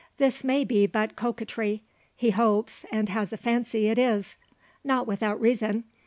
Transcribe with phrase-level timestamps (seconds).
[0.17, 1.83] This may be but coquetry.
[2.15, 4.35] He hopes, and has a fancy it is.
[4.83, 5.83] Not without reason.